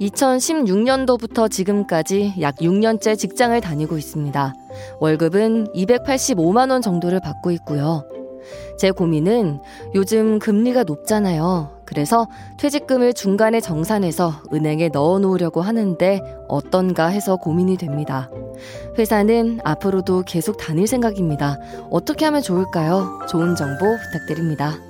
[0.00, 4.54] 2016년도부터 지금까지 약 6년째 직장을 다니고 있습니다.
[5.00, 8.04] 월급은 285만 원 정도를 받고 있고요.
[8.78, 9.60] 제 고민은
[9.94, 11.82] 요즘 금리가 높잖아요.
[11.84, 18.30] 그래서 퇴직금을 중간에 정산해서 은행에 넣어 놓으려고 하는데 어떤가 해서 고민이 됩니다.
[18.98, 21.58] 회사는 앞으로도 계속 다닐 생각입니다.
[21.90, 23.20] 어떻게 하면 좋을까요?
[23.28, 24.87] 좋은 정보 부탁드립니다.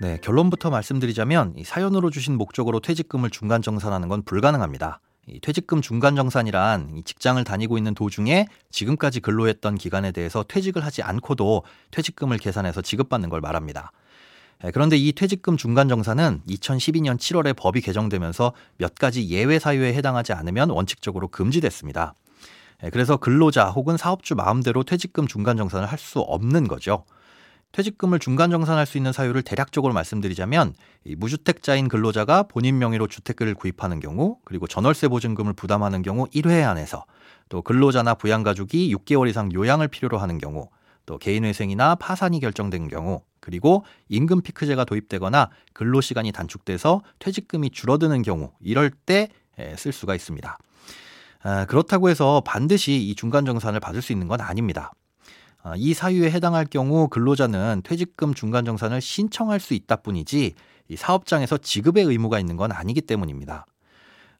[0.00, 4.98] 네, 결론부터 말씀드리자면 이 사연으로 주신 목적으로 퇴직금을 중간 정산하는 건 불가능합니다.
[5.26, 11.02] 이 퇴직금 중간 정산이란 이 직장을 다니고 있는 도중에 지금까지 근로했던 기간에 대해서 퇴직을 하지
[11.02, 13.92] 않고도 퇴직금을 계산해서 지급받는 걸 말합니다.
[14.64, 20.32] 예, 그런데 이 퇴직금 중간 정산은 2012년 7월에 법이 개정되면서 몇 가지 예외 사유에 해당하지
[20.32, 22.14] 않으면 원칙적으로 금지됐습니다.
[22.84, 27.04] 예, 그래서 근로자 혹은 사업주 마음대로 퇴직금 중간 정산을 할 수 없는 거죠.
[27.72, 30.74] 퇴직금을 중간 정산할 수 있는 사유를 대략적으로 말씀드리자면
[31.16, 37.04] 무주택자인 근로자가 본인 명의로 주택을 구입하는 경우 그리고 전월세 보증금을 부담하는 경우 1회 안에서
[37.48, 40.68] 또 근로자나 부양가족이 6개월 이상 요양을 필요로 하는 경우
[41.06, 48.90] 또 개인회생이나 파산이 결정된 경우 그리고 임금 피크제가 도입되거나 근로시간이 단축돼서 퇴직금이 줄어드는 경우 이럴
[48.90, 49.28] 때
[49.76, 50.58] 쓸 수가 있습니다.
[51.42, 54.92] 아, 그렇다고 해서 반드시 이 중간 정산을 받을 수 있는 건 아닙니다.
[55.62, 60.54] 아, 이 사유에 해당할 경우 근로자는 퇴직금 중간 정산을 신청할 수 있다 뿐이지
[60.96, 63.66] 사업장에서 지급의 의무가 있는 건 아니기 때문입니다.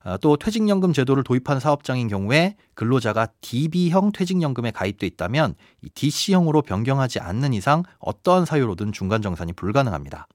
[0.03, 5.53] 아, 또 퇴직연금 제도를 도입한 사업장인 경우에 근로자가 DB형 퇴직연금에 가입돼 있다면
[5.93, 10.27] DC형으로 변경하지 않는 이상 어떠한 사유로든 중간 정산이 불가능합니다.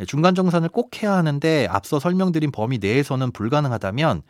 [0.00, 4.22] 예, 중간 정산을 꼭 해야 하는데 앞서 설명드린 범위 내에서는 불가능하다면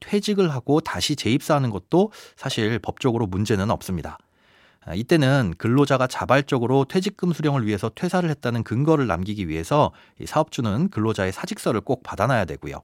[0.00, 4.18] 퇴직을 하고 다시 재입사하는 것도 사실 법적으로 문제는 없습니다.
[4.88, 9.92] 아, 이때는 근로자가 자발적으로 퇴직금 수령을 위해서 퇴사를 했다는 근거를 남기기 위해서
[10.24, 12.80] 사업주는 근로자의 사직서를 꼭 받아놔야 되고요.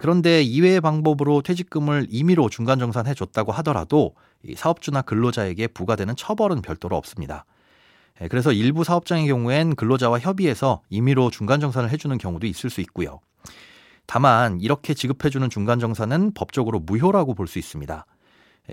[0.00, 4.16] 그런데 이외의 방법으로 퇴직금을 임의로 중간 정산해 줬다고 하더라도
[4.56, 7.44] 사업주나 근로자에게 부과되는 처벌은 별도로 없습니다.
[8.28, 13.20] 그래서 일부 사업장의 경우엔 근로자와 협의해서 임의로 중간 정산을 해주는 경우도 있을 수 있고요.
[14.06, 18.06] 다만 이렇게 지급해주는 중간 정산은 법적으로 무효라고 볼 수 있습니다.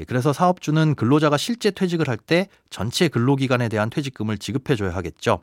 [0.07, 5.41] 그래서 사업주는 근로자가 실제 퇴직을 할 때 전체 근로기간에 대한 퇴직금을 지급해줘야 하겠죠.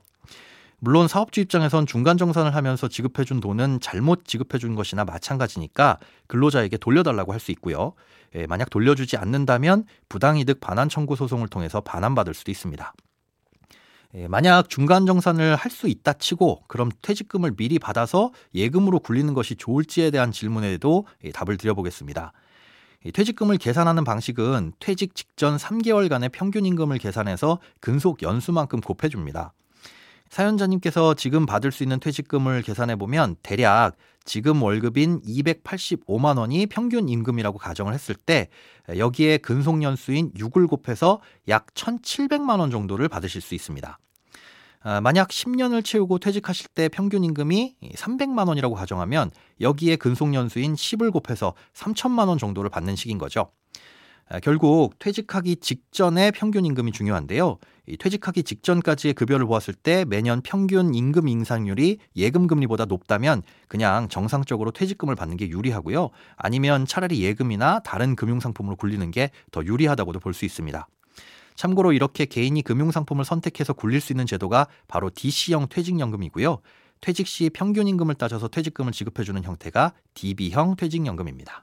[0.79, 7.41] 물론 사업주 입장에선 중간 정산을 하면서 지급해준 돈은 잘못 지급해준 것이나 마찬가지니까 근로자에게 돌려달라고 할
[7.41, 7.93] 수 있고요.
[8.35, 12.95] 예, 만약 돌려주지 않는다면 부당이득 반환 청구 소송을 통해서 반환받을 수도 있습니다.
[14.15, 19.57] 예, 만약 중간 정산을 할 수 있다 치고 그럼 퇴직금을 미리 받아서 예금으로 굴리는 것이
[19.57, 22.33] 좋을지에 대한 질문에도 예, 답을 드려보겠습니다.
[23.09, 29.55] 퇴직금을 계산하는 방식은 퇴직 직전 3개월간의 평균 임금을 계산해서 근속 연수만큼 곱해줍니다.
[30.29, 37.59] 사연자님께서 지금 받을 수 있는 퇴직금을 계산해 보면 대략 지금 월급인 285만 원이 평균 임금이라고
[37.59, 38.49] 가정을 했을 때
[38.95, 43.99] 여기에 근속 연수인 6을 곱해서 약 1,700만 원 정도를 받으실 수 있습니다.
[44.83, 49.31] 아, 만약 10년을 채우고 퇴직하실 때 평균 임금이 300만 원이라고 가정하면
[49.61, 53.51] 여기에 근속 연수인 10을 곱해서 3천만 원 정도를 받는 식인 거죠.
[54.29, 57.59] 아, 결국 퇴직하기 직전의 평균 임금이 중요한데요.
[57.99, 65.17] 퇴직하기 직전까지의 급여를 보았을 때 매년 평균 임금 인상률이 예금 금리보다 높다면 그냥 정상적으로 퇴직금을
[65.17, 66.11] 받는 게 유리하고요.
[66.37, 70.87] 아니면 차라리 예금이나 다른 금융 상품으로 굴리는 게 더 유리하다고도 볼 수 있습니다.
[71.61, 76.61] 참고로 이렇게 개인이 금융 상품을 선택해서 굴릴 수 있는 제도가 바로 DC형 퇴직연금이고요.
[77.03, 81.63] 퇴직 시 평균 임금을 따져서 퇴직금을 지급해주는 형태가 DB형 퇴직연금입니다.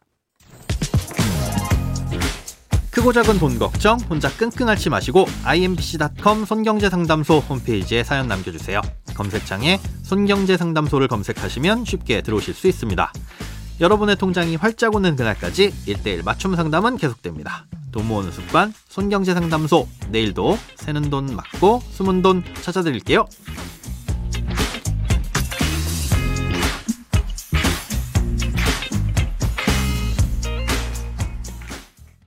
[2.91, 8.81] 크고 작은 돈 걱정 혼자 끙끙 앓지 마시고 imbc.com 손경제상담소 홈페이지에 사연 남겨주세요.
[9.15, 13.11] 검색창에 손경제상담소를 검색하시면 쉽게 들어오실 수 있습니다.
[13.79, 17.65] 여러분의 통장이 활짝 오는 그날까지 1대1 맞춤 상담은 계속됩니다.
[17.97, 23.25] 돈 모으는 습관 손경제 상담소 내일도 새는 돈 맞고 숨은 돈 찾아드릴게요.